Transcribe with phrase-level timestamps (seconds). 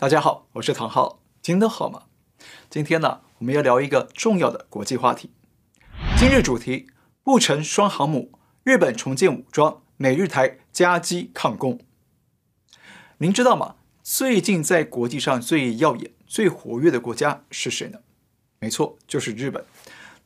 [0.00, 2.04] 大家好，我是唐浩，今天好吗？
[2.70, 5.32] 今天呢，我们要聊一个重要的国际话题。
[6.16, 6.86] 今日主题：
[7.24, 11.80] 不成双航母，日本重建武装，美日台夹击抗共。
[13.16, 13.74] 您知道吗？
[14.04, 17.98] 最近在国际上最耀眼、最活跃的国家是谁呢？
[18.60, 19.64] 没错，就是日本。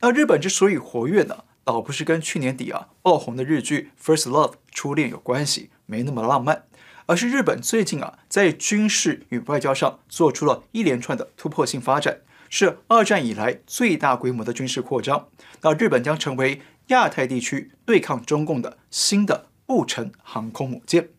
[0.01, 6.67] 那日本之所以活跃呢，倒不是跟去年底啊爆红的日剧《First Love》初恋有关系，没那么浪漫。
[7.05, 15.27] 而是日本最近啊，在军事与外交上做出了一连串的突破性发展，是二战以来最大规模的军事扩张。
[15.61, 21.09] 那日本将成为亚太地区对抗中共的新的不成航空母舰。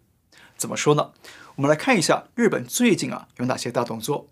[0.57, 1.13] 怎么说呢？
[1.57, 4.29] 我们来看一下日本最近啊有哪些大动作。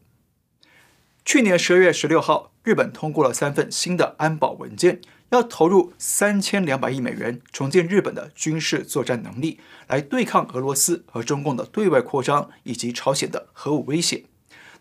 [1.24, 5.00] 去年十二月十六号，日本通过了三份新的安保文件。
[5.30, 9.58] 要投入三千两百亿美元重建日本的军事作战能力，
[9.88, 14.24] 来对抗俄罗斯和中共的对外扩张以及朝鲜的核武威胁。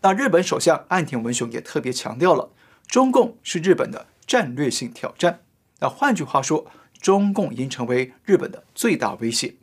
[0.02, 2.52] 那日本首相岸田文雄也特别强调了，
[2.86, 5.40] 中共是日本的战略性挑战。
[5.80, 9.56] 那换句话说，中共已经成为日本的最大威胁。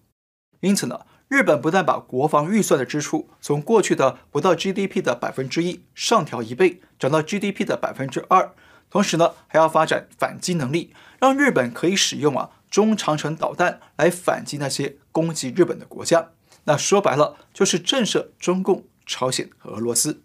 [0.61, 8.55] 因此呢，日本不但把国防预算的支出从过去的不到 GDP 的百分之一上调一倍，涨到 GDP 的百分之二。
[8.91, 16.31] 同时呢，还要发展反击能力，让日本可以使用啊中长程导弹来反击那些攻击日本的国家。
[16.65, 20.23] 那说白了，就是震慑中共、朝鲜和俄罗斯。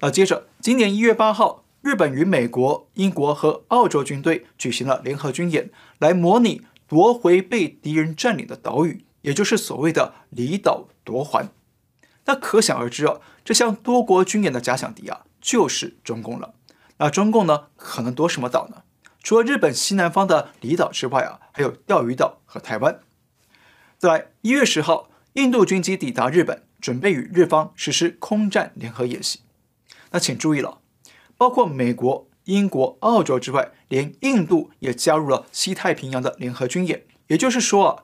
[0.00, 11.50] 那接着，今年一月八号，日本与美国、英国和澳洲军队举行了联合军演，来模拟夺回被敌人占领的岛屿，也就是所谓的离岛夺还。
[12.26, 16.54] 那可想而知啊，这项多国军演的假想敌啊，就是中共了。
[16.98, 18.84] 那中共呢，可能夺什么岛呢？
[19.22, 23.00] 除了日本西南方的离岛之外啊，还有钓鱼岛和台湾。
[23.98, 29.40] 再来，一月十号，印度军机抵达日本，准备与日方实施空战联合演习。
[30.10, 30.78] 那请注意了，
[31.36, 37.04] 包括美国、英国、澳洲之外，连印度也加入了西太平洋的联合军演。
[37.28, 38.02] 也就是说啊，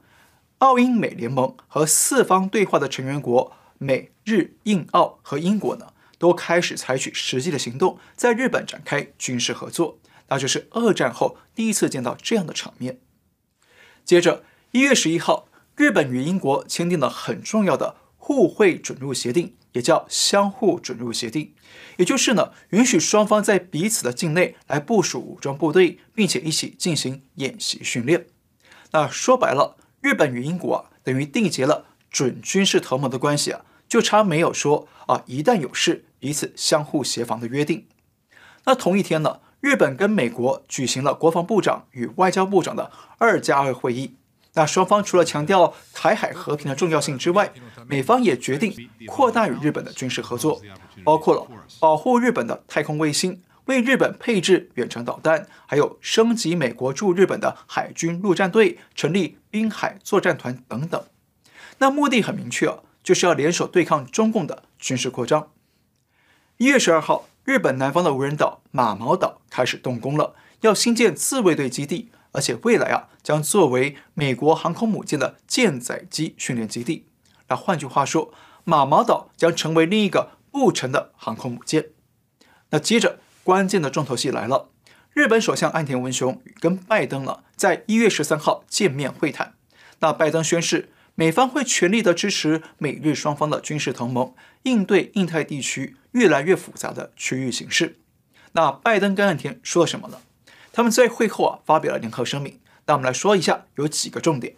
[0.61, 9.99] 澳英美联盟和四方对话的成员国美日印澳和英国呢，都开始采取实际的行动，在日本展开军事合作，
[10.29, 13.01] 那就是二战后第一次见到这样的场面。
[14.05, 21.55] 接着，一月十一号，日本与英国签订了很重要的互惠准入协定，也叫相互准入协定，
[21.97, 28.27] 也就是呢，允许双方在彼此的境内来部署武装部队，并且一起进行演习训练。
[28.93, 36.05] 那说白了，日本与英国啊，等于缔结了准军事同盟的关系啊，就差没有说啊，一旦有事。
[36.21, 37.87] 彼此相互协防的约定。
[38.67, 44.17] 那同一天呢，日本跟美国举行了国防部长与外交部长的二加二会议。
[44.53, 47.55] 那双方除了强调台海和平的重要性之外，
[47.87, 50.61] 美方也决定扩大与日本的军事合作，
[51.03, 51.47] 包括了
[51.81, 61.01] 保护日本的太空卫星、为日本配置远程导弹，还有升级美国驻日本的海军陆战队、成立滨海作战团等等。
[61.79, 65.51] 那目的很明确啊，就是要联手对抗中共的军事扩张。
[66.57, 77.07] 一月十二号，日本南方的无人岛马毛岛开始动工了，要新建自卫队基地，而且未来啊将作为美国航空母舰的舰载机训练基地。
[77.49, 81.91] 那换句话说，马毛岛将成为另一个不成的航空母舰。
[82.73, 83.21] 那接着
[83.51, 84.71] 关键的重头戏来了，
[85.13, 89.55] 日本首相岸田文雄跟拜登呢在一月十三号见面会谈。
[89.99, 90.91] 那拜登宣誓。
[91.17, 97.99] 美方会全力的支持美日双方的军事同盟，应对印太地区越来越复杂的区域形势。
[98.53, 100.21] 那拜登跟岸田说了什么呢？
[100.73, 102.61] 他们在会后啊发表了联合声明。
[102.87, 104.55] 那我们来说一下，有几个重点。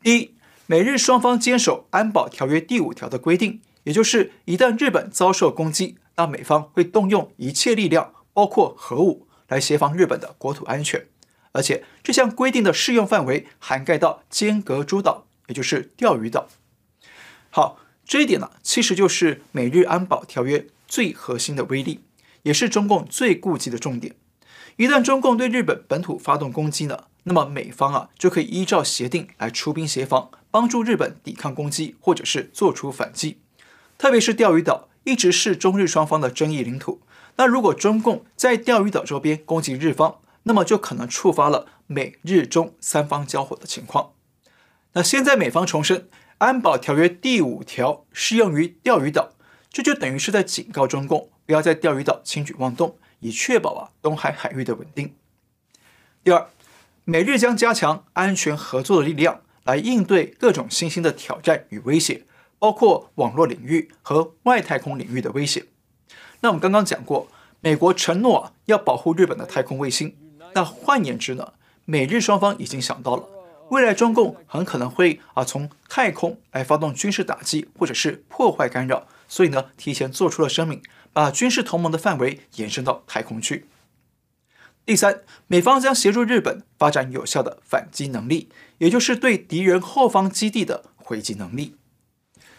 [0.00, 11.06] 第一，美日双方坚守安保条约第五条的规定，也就是一旦日本遭受攻击，那美方会动用一切力量，包括核武，来协防日本的国土安全。
[11.52, 15.26] 而且这项规定的适用范围涵盖到尖阁诸岛。
[15.48, 16.48] 也就是钓鱼岛。
[17.50, 22.00] 好，这一点呢，其实就是美日安保条约最核心的威力，
[22.42, 24.16] 也是中共最顾忌的重点。
[24.74, 33.38] 一旦中共对日本本土发动攻击呢，那么美方啊就可以依照协定来出兵协防，帮助日本抵抗攻击，或者是做出反击。
[33.96, 37.00] 特别是钓鱼岛一直是中日双方的争议领土，
[37.36, 44.14] 那如果中共在钓鱼岛周边攻击日方，那么就可能触发了美日中三方交火的情况。
[44.94, 46.08] 那现在美方重申，
[46.38, 49.34] 安保条约第五条适用于钓鱼岛，
[49.70, 55.14] 这就等于是在警告中共不要在钓鱼岛轻举妄动，以确保啊东海海域的稳定。
[56.24, 56.48] 第二，
[57.04, 62.24] 美日将加强安全合作的力量，来应对各种新兴的挑战与威胁，
[62.58, 65.64] 包括网络领域和外太空领域的威胁。
[66.40, 67.28] 那我们刚刚讲过，
[67.60, 70.16] 美国承诺啊要保护日本的太空卫星。
[70.54, 71.54] 那换言之呢，
[71.84, 73.28] 美日双方已经想到了，
[73.70, 80.82] 未来中共很可能会啊从太空来发动军事打击或者是破坏干扰，所以呢提前做出了声明，
[81.12, 83.66] 把军事同盟的范围延伸到太空去。
[84.84, 88.48] 第三，美方将协助日本发展有效的反击能力，
[88.78, 91.74] 也就是对敌人后方基地的回击能力。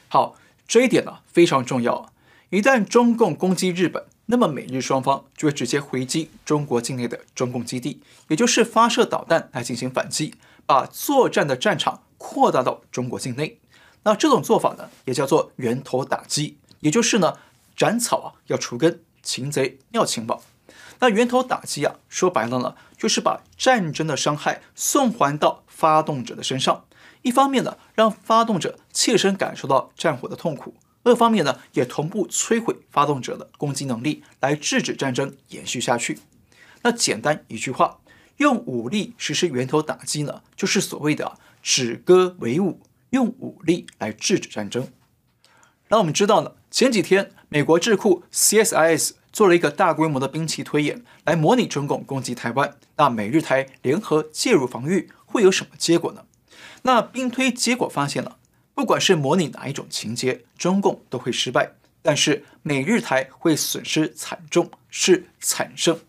[0.09, 0.35] 好，
[0.67, 2.11] 这一点呢非常重要。
[2.49, 13.59] 一旦中共攻击日本，那么美日双方就会直接回击中国境内的中共基地，也就是发射导弹来进行反击，把作战的战场扩大到中国境内。
[14.03, 17.37] 那这种做法呢，也叫做源头打击，也就是呢
[17.75, 20.39] 斩草啊要除根，擒贼要擒王。
[20.99, 26.85] 那源头打击啊，说白了呢，就是把战争的伤害送还到发动者的身上。
[27.21, 30.73] 一方面呢，让发动者切身感受到战火的痛苦；
[31.03, 36.19] 二方面呢，也同步摧毁发动者的攻击能力，来制止战争延续下去。
[36.83, 37.99] 那简单一句话，
[38.37, 42.81] 用武力实施源头打击呢，就是所谓的“止戈为武”，
[43.11, 44.87] 用武力来制止战争。
[45.89, 49.11] 那我们知道呢，前几天美国智库 CSIS。
[49.29, 52.75] 做了一个大规模的兵器推演，来模拟中共攻击台湾。
[52.95, 56.23] 那美日台联合介入防御会有什么结果呢？
[56.83, 58.37] 那兵推结果发现了，
[58.73, 61.71] 不管是模拟哪一种情节，中共都会失败，
[62.01, 65.99] 但是美日台会损失惨重，是惨胜。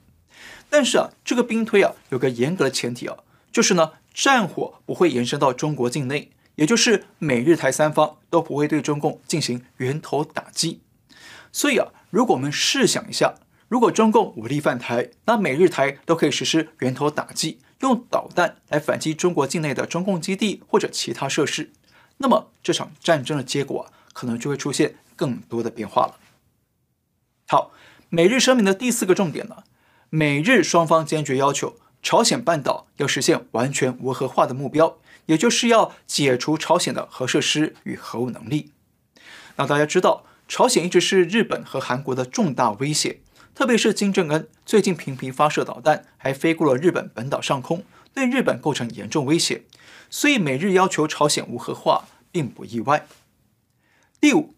[0.70, 3.17] 但是啊，这个兵推啊有个严格的前提啊，
[3.50, 10.81] 就是呢，战火不会延伸到中国境内，也就是美日台三方都不会对中共进行源头打击。
[11.53, 11.88] 所以啊。
[12.11, 13.35] 如果我们试想一下，
[13.69, 21.71] 如果中共武力犯台，那美日台都可以实施源头打击，用导弹来反击中国境内的中共基地或者其他设施，
[22.19, 26.19] 那么这场战争的结果啊，可能就会出现更多的变化了。
[27.47, 27.73] 好，
[28.09, 29.65] 美日声明的第四个重点呢，
[30.11, 38.73] 美日双方坚决要求朝鲜半岛要实现完全无核化的目标，也就是要解除朝鲜的核设施与核武能力。
[39.57, 40.25] 那大家知道。
[40.51, 43.21] 朝鲜一直是日本和韩国的重大威胁，
[43.55, 47.85] 特别是金正恩最近频频发射导弹，还飞过了日本本岛上空，
[48.15, 49.62] 对日本构成严重威胁。
[50.09, 53.06] 所以美日要求朝鲜无核化并不意外。
[54.21, 54.55] 第五，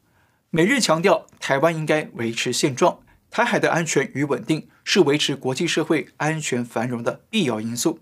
[0.50, 3.00] 美日强调台湾应该维持现状，
[3.30, 8.00] 台海的安全与稳定是维持国际社会安全繁荣的必要因素。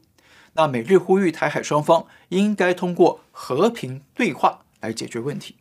[0.55, 5.57] 那美日呼吁台海双方应该通过和平对话来解决问题。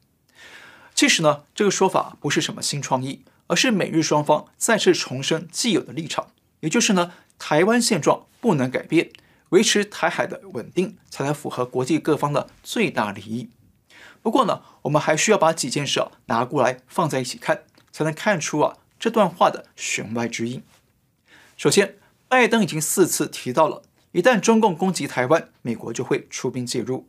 [0.96, 6.28] 其实呢，这个说法不是什么新创意，而是美日双方再次重申既有的立场，
[6.60, 9.10] 也就是呢，台湾现状不能改变，
[9.50, 13.50] 维持台海的稳定才能符合国际各方的最大利益。
[14.22, 20.64] 不过呢，我们还需要把几件事啊拿过来放在一起看，才能看出啊这段话的弦外之音。
[21.56, 21.96] 首先，
[22.28, 27.08] 拜登已经四次提到了，一旦中共攻击台湾，美国就会出兵介入，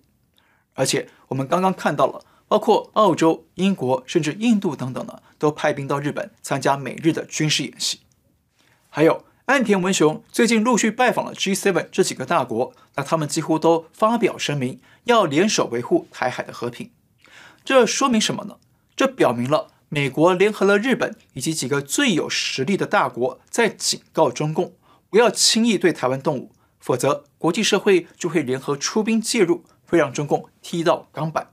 [0.75, 2.25] 而且我们刚刚看到了。
[2.49, 8.01] 包括澳洲、英国甚至印度等等呢，都派兵到日本参加美日的军事演习。
[8.89, 16.91] 还有岸田文雄最近陆续拜访了 G7 这几个大国，那他们几乎都发表声明，要联手维护台海的和平。
[17.65, 18.57] 这说明什么呢？
[18.97, 24.73] 这表明了美国联合了日本以及几个最有实力的大国，在警告中共
[25.11, 31.53] 不要轻易对台湾动武，否则国际社会就会联合出兵介入，会让中共踢到钢板。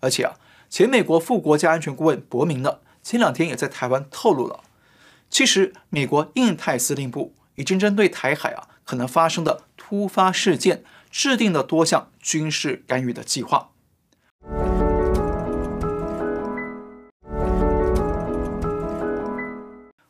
[0.00, 0.34] 而且啊，
[0.70, 4.60] 前美国副国家安全顾问伯明呢，前两天也在台湾透露了，
[5.28, 13.70] 其实美国印太司令部已经针对台海啊可能发生的突发事件，制定了多项军事干预的计划。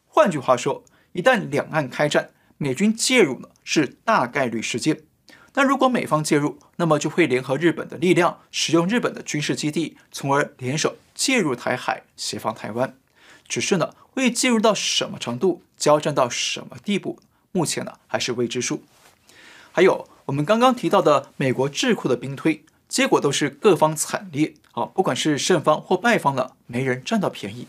[0.06, 5.07] 换句话说，一旦两岸开战，美军介入呢是大概率事件。
[5.54, 12.94] 那如果美方介入，那么就会联合日本的力量，使用日本的军事基地，从而联手介入台海，协防台湾。
[13.48, 17.18] 只是呢，会介入到什么程度，交战到什么地步，
[17.50, 18.82] 目前呢还是未知数。
[19.72, 27.66] 还有我们刚刚提到的美国智库的兵推，结果都是各方惨烈啊，不管是胜方或败方呢，没人占到便宜。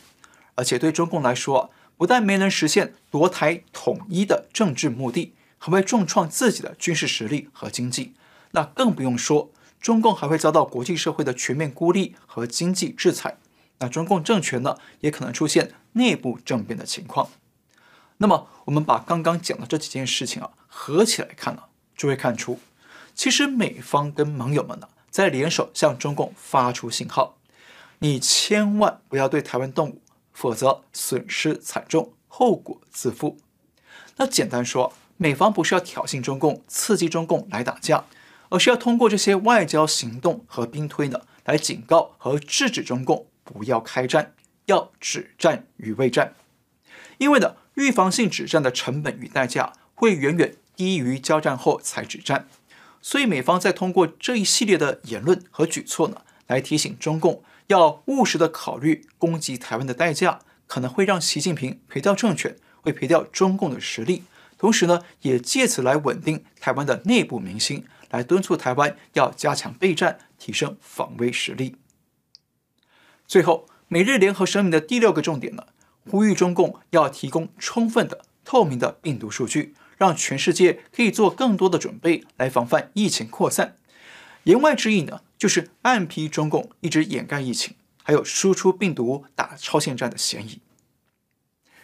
[0.56, 5.34] 而且对中共来说，不但没能实现夺台统一的政治目的。
[5.60, 8.16] 还会重创自己的军事实力和经济，
[8.52, 13.38] 那更不用说中共还会遭到国际社会的全面孤立和经济制裁。
[13.80, 17.30] 那中共政权呢，也可能出现内部政变的情况。
[18.18, 21.64] 那么，我们把刚刚讲的这几件事情啊合起来看呢，
[21.96, 22.60] 就会看出，
[23.14, 27.38] 其实美方跟盟友们呢在联手向中共发出信号。
[28.00, 30.02] 你千万不要对台湾动武，
[30.34, 33.38] 否则损失惨重，后果自负。
[34.18, 38.06] 那简单说，美方不是要挑衅中共、刺激中共来打架，
[38.48, 44.34] 而是要通过这些外交行动和兵推呢，来警告和制止中共不要开战，
[44.68, 46.36] 要止战与未战。
[47.18, 52.48] 因为呢，预防性止战的成本与代价会远远低于交战后才止战，
[53.02, 64.24] 所以美方在通过这一系列的言论和举措呢，来提醒中共要务实的考虑攻击台湾的代价，可能会让习近平赔掉政权，会赔掉中共的实力，
[64.60, 71.78] 同时呢，也借此来稳定台湾的内部民心，来敦促台湾要加强备战，提升防卫实力。
[73.26, 75.68] 最后，美日联合声明的第六个重点呢，
[76.10, 83.78] 呼吁中共要提供充分的、透明的病毒数据，让全世界可以做更多的准备来防范疫情扩散。
[84.44, 90.60] 言外之意呢，就是暗批中共一直掩盖疫情，还有输出病毒打超限战的嫌疑。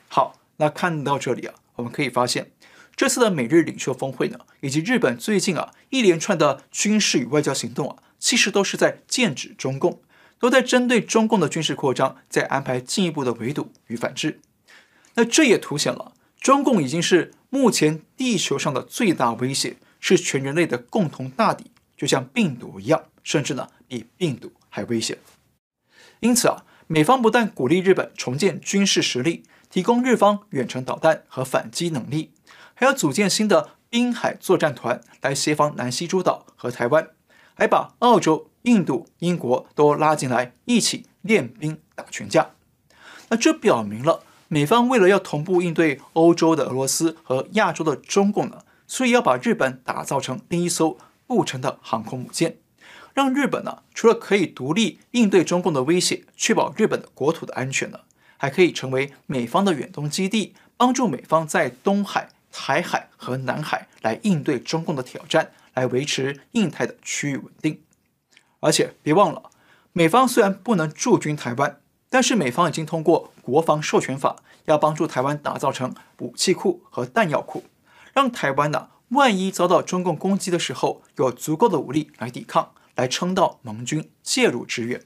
[0.07, 2.51] 好，那看到这里啊，我们可以发现，
[2.95, 10.01] 这次的美日领袖峰会呢，以及日本最近啊一连串的军事与外交行动啊，其实都是在剑指中共。
[10.37, 14.41] 都在针对中共的军事扩张，在安排进一步的围堵与反制。
[15.13, 25.17] 那这也凸显了中共已经是目前地球上的最大威胁，是全人类的共同大敌，就像病毒一样，甚至呢比病毒还危险。
[26.19, 32.31] 因此啊，美方不但鼓励日本重建军事实力，提供日方远程导弹和反击能力，
[32.75, 37.09] 还要组建新的滨海作战团来协防南西诸岛和台湾，
[37.55, 38.51] 还把澳洲。
[38.65, 42.49] 印度、英国都拉进来一起练兵打群架，
[43.29, 52.57] 那这表明了美方为了要同步应对欧洲的俄罗斯和亚洲的中共呢，所以要把日本打造成另一艘不成的航空母舰，
[53.13, 57.99] 让日本呢除了可以独立应对中共的威胁，确保日本的国土的安全呢，
[58.37, 67.81] 还可以成为美方的远东基地，帮助美方在东海、台海和南海来应对中共的挑战，来维持印太的区域稳定。
[68.61, 69.51] 而且别忘了，
[69.91, 77.65] 美方虽然不能驻军台湾，但是美方已经通过国防授权法，要帮助台湾打造成武器库和弹药库，
[78.13, 85.01] 让台湾呢，万一遭到中共攻击的时候，有足够的武力来抵抗，来撑到盟军介入支援。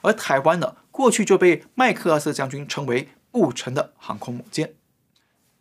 [0.00, 4.76] 而台湾呢，过去就被麦克阿瑟将军称为不成的航空母舰。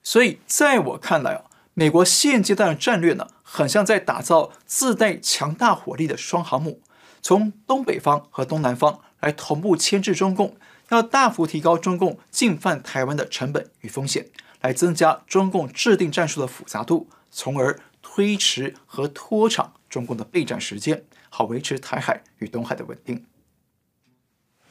[0.09, 1.43] 所以在我看来啊，
[1.75, 6.81] 美国现阶段的战略呢，很像在打造自带强大火力的双航母。
[7.21, 10.57] 从东北方和东南方来同步牵制中共，
[10.89, 14.25] 要大幅提高中共进犯台湾的成本与风险，
[14.61, 23.27] 来增加中共制定战术的复杂度，从而推迟和拖长中共的备战时间，好维持台海与东海的稳定。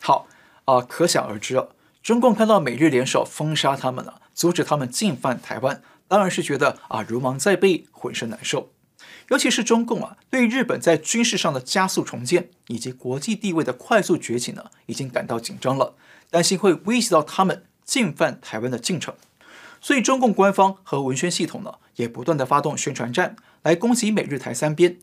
[0.00, 0.26] 好
[0.64, 1.68] 啊、可想而知啊，
[2.02, 8.70] 中共看到美日联手封杀他们了，阻止他们进犯台湾，当然是觉得啊如芒在背，浑身难受。
[9.30, 15.96] 尤其是中共啊，对日本在军事上的加速重建以及国际地位的快速崛起呢，已经感到紧张了，
[16.30, 19.12] 担心会威胁到他们进犯台湾的进程。
[19.80, 25.00] 所以，中共官方和文宣系统呢，也不断地发动宣传战来攻击美日台三边，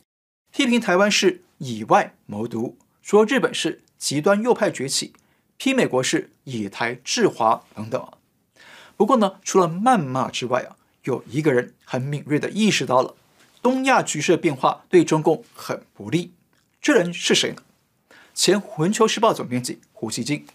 [0.54, 5.12] 批评台湾是以外谋独，说日本是极端右派崛起，
[5.58, 8.08] 批美国是以台制华等等。
[8.98, 13.16] 不过呢，除了谩骂之外啊，有一个人很敏锐地意识到了。
[13.62, 16.32] 东亚局势的变化对中共很不利，
[16.80, 17.64] 这人是谁呢？
[18.34, 20.46] 前《环球时报》总编辑胡锡进，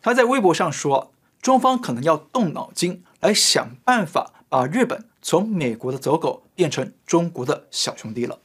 [0.00, 1.12] 他在微博上说，
[1.42, 8.38] 中方可能要动脑筋来想办法把日本从美国的走狗变成中国的小兄弟了。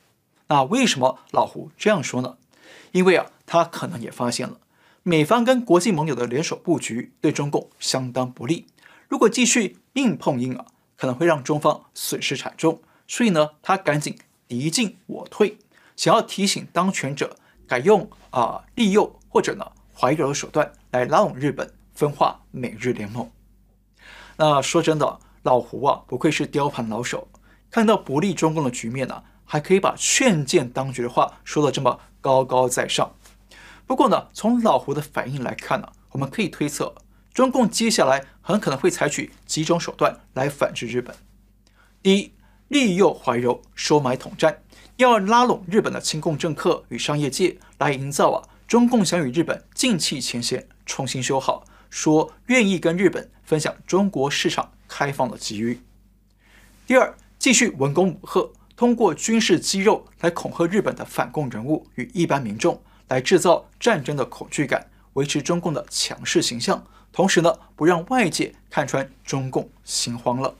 [0.48, 2.38] 那为什么老胡这样说呢？
[2.91, 4.57] 因为啊，他可能也发现了
[5.03, 8.65] 美方跟国际盟友的联手布局对中共相当不利，
[9.07, 10.65] 如果继续硬碰硬啊，
[10.97, 12.81] 可能会让中方损失惨重。
[13.07, 15.57] 所以呢，他赶紧敌进我退，
[15.95, 23.29] 想要提醒当权者改用啊、利诱或者呢怀柔的手段来拉拢日本，分化美日联盟。
[24.38, 27.27] 那说真的，老胡啊不愧是雕盘老手，
[27.69, 33.15] 看到不利中共的局面呢、还可以把劝谏当局的话说得这么高高在上。
[33.85, 36.95] 不过呢，从老胡的反应来看呢、我们可以推测，
[37.35, 41.13] 中共接下来很可能会采取几种手段来反制日本。
[42.01, 42.31] 第一。
[42.69, 44.63] 利诱怀柔，收买统战，
[44.97, 55.79] 要拉拢日本的亲共政客与商业界，来营造啊中共想与日本劲弃前嫌，重新修好，说愿意跟日本分享中国市场开放的机遇。
[56.87, 66.83] 第二，继续文攻武吓，通过军事肌肉来恐吓日本的反共人物与一般民众，来制造战争的恐惧感，维持中共的强势形象，
[67.15, 70.53] 同时呢，不让外界看穿中共心慌了。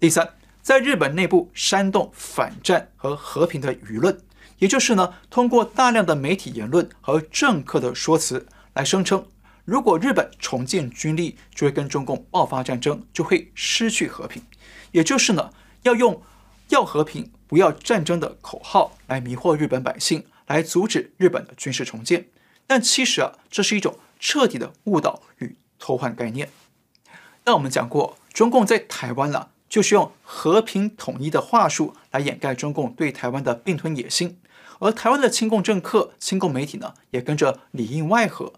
[0.00, 0.28] 第三，
[0.60, 4.20] 在日本内部煽动反战和和平的舆论，
[4.58, 9.24] 也就是呢，通过大量的媒体言论和政客的说辞来声称，
[9.64, 14.42] 如果日本重建军力，就会跟中共爆发战争，就会失去和平。
[14.90, 15.52] 也就是呢，
[15.84, 16.20] 要用
[16.70, 22.26] 要和平不要战争的口号来迷惑日本百姓，来阻止日本的军事重建。
[22.66, 26.48] 但其实啊，这是一种彻底的误导与偷换概念。
[27.44, 34.40] 那我们讲过，中共在台湾呢、啊，就是用和平统一的话术来掩盖中共对台湾的并吞野心，
[34.80, 38.54] 而台湾的亲共政客、亲共媒体呢，也跟着里应外合，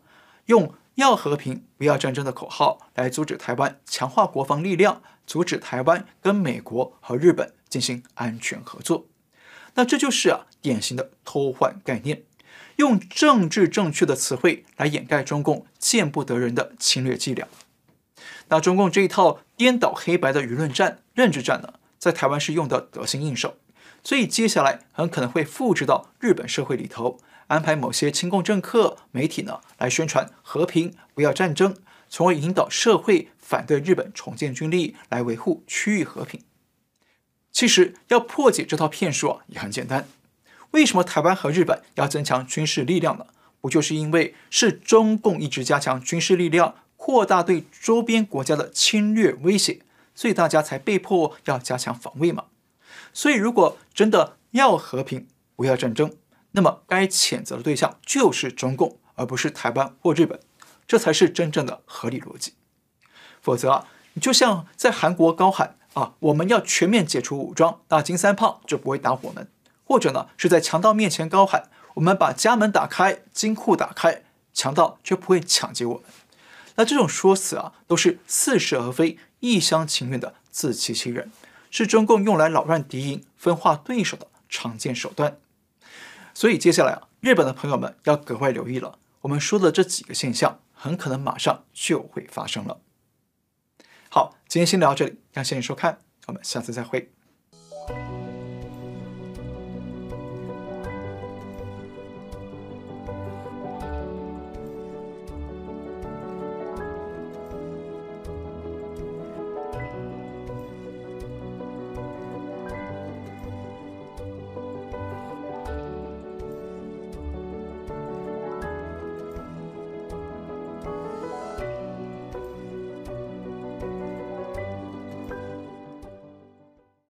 [0.47, 9.05] 用要和平不要战争的口号来阻止台湾强化国防力量，阻止台湾跟美国和日本进行安全合作。
[9.75, 12.23] 那这就是啊，典型的偷换概念。
[12.79, 17.47] 用政治正确的词汇来掩盖中共见不得人的侵略伎俩。
[18.49, 23.57] 那中共这一套颠倒黑白的舆论战、认知战呢，在台湾是用得得心应手，
[24.05, 27.19] 所以接下来很可能会复制到日本社会里头，
[27.49, 31.77] 安排某些亲共政客、媒体呢来宣传和平，不要战争，
[32.09, 36.41] 从而引导社会反对日本重建军力，来维护区域和平。
[37.51, 40.07] 其实要破解这套骗术啊，也很简单。
[40.73, 43.27] 为什么台湾和日本要增强军事力量呢？
[43.61, 49.81] 不就是因为是中共一直加强军事力量，扩大对周边国家的侵略威胁，
[50.15, 52.45] 所以大家才被迫要加强防卫嘛。
[53.13, 56.15] 所以如果真的要和平，不要战争，
[56.53, 60.39] 那么该谴责的对象就是中共，而不是台湾或日本，
[60.87, 62.55] 这才是真正的合理逻辑。
[63.43, 69.49] 否则啊，你就像在韩国高喊啊，我们要全面解除武装，那金三胖就不会打我们。
[69.89, 76.05] 或者呢，是在强盗面前高喊：“我们把家门打开，金库打开，强盗就不会抢劫我们。”
[76.77, 81.33] 那这种说辞啊，都是似是而非、一厢情愿的自欺欺人，
[81.71, 85.39] 是中共用来扰乱敌营、分化对手的常见手段。
[86.35, 88.99] 所以接下来啊，日本的朋友们要格外留意了。
[89.23, 92.79] 我们说的这几个现象，很可能马上就会发生了。
[94.11, 97.11] 好，今天先聊到这里，感谢你收看，我们下次再会。